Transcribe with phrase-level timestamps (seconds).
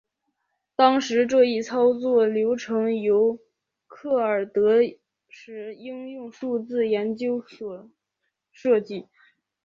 [0.75, 3.37] 当时这一操作流程由
[3.85, 4.77] 克尔德
[5.29, 7.91] 什应用数学研究所所
[8.51, 9.05] 设计。